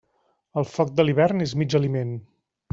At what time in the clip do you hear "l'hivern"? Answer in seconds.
1.07-1.45